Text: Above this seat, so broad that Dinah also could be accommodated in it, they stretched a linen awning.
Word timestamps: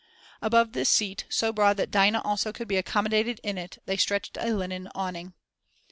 Above 0.41 0.71
this 0.71 0.89
seat, 0.89 1.25
so 1.29 1.53
broad 1.53 1.77
that 1.77 1.91
Dinah 1.91 2.23
also 2.25 2.51
could 2.51 2.67
be 2.67 2.77
accommodated 2.77 3.39
in 3.43 3.55
it, 3.55 3.77
they 3.85 3.97
stretched 3.97 4.35
a 4.35 4.47
linen 4.51 4.89
awning. 4.95 5.35